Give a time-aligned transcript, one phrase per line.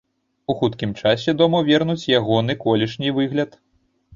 [0.53, 3.51] У хуткім часе дому вернуць ягоны колішні выгляд.